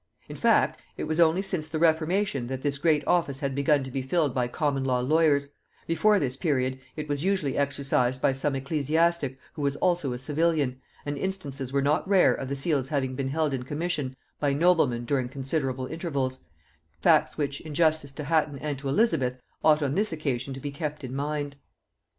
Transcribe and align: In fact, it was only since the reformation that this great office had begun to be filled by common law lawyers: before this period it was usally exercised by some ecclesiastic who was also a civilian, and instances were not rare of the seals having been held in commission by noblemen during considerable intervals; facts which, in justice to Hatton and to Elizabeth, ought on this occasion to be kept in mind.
In 0.27 0.35
fact, 0.35 0.79
it 0.97 1.03
was 1.03 1.19
only 1.19 1.43
since 1.43 1.67
the 1.67 1.77
reformation 1.77 2.47
that 2.47 2.63
this 2.63 2.79
great 2.79 3.05
office 3.05 3.41
had 3.41 3.53
begun 3.53 3.83
to 3.83 3.91
be 3.91 4.01
filled 4.01 4.33
by 4.33 4.47
common 4.47 4.83
law 4.83 4.99
lawyers: 4.99 5.49
before 5.85 6.17
this 6.17 6.35
period 6.35 6.79
it 6.95 7.07
was 7.07 7.23
usally 7.23 7.55
exercised 7.55 8.19
by 8.19 8.31
some 8.31 8.55
ecclesiastic 8.55 9.37
who 9.53 9.61
was 9.61 9.75
also 9.75 10.11
a 10.11 10.17
civilian, 10.17 10.81
and 11.05 11.19
instances 11.19 11.71
were 11.71 11.83
not 11.83 12.09
rare 12.09 12.33
of 12.33 12.49
the 12.49 12.55
seals 12.55 12.87
having 12.87 13.13
been 13.13 13.27
held 13.29 13.53
in 13.53 13.61
commission 13.61 14.15
by 14.39 14.53
noblemen 14.53 15.05
during 15.05 15.29
considerable 15.29 15.85
intervals; 15.85 16.39
facts 16.99 17.37
which, 17.37 17.61
in 17.61 17.75
justice 17.75 18.11
to 18.11 18.23
Hatton 18.23 18.57
and 18.57 18.79
to 18.79 18.89
Elizabeth, 18.89 19.39
ought 19.63 19.83
on 19.83 19.93
this 19.93 20.11
occasion 20.11 20.51
to 20.55 20.59
be 20.59 20.71
kept 20.71 21.03
in 21.03 21.13
mind. 21.15 21.57